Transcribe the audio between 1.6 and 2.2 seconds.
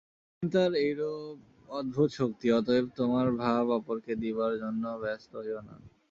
অদ্ভুত